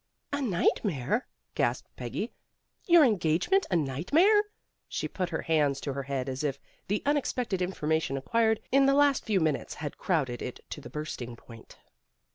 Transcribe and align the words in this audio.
"A 0.33 0.41
nightmare," 0.41 1.27
gasped 1.53 1.95
Peggy. 1.95 2.33
"Your 2.87 3.03
en 3.03 3.19
gagement 3.19 3.67
a 3.69 3.75
nightmare!" 3.75 4.45
She 4.89 5.07
put 5.07 5.29
her 5.29 5.43
hands 5.43 5.79
to 5.81 5.93
her 5.93 6.01
head 6.01 6.27
as 6.27 6.43
if 6.43 6.59
the 6.87 7.03
unexpected 7.05 7.61
information 7.61 8.17
acquired 8.17 8.61
in 8.71 8.87
the 8.87 8.95
last 8.95 9.25
few 9.25 9.39
minutes 9.39 9.75
had 9.75 9.99
crowded 9.99 10.41
it 10.41 10.59
to 10.71 10.81
the 10.81 10.89
bursting 10.89 11.35
point. 11.35 11.77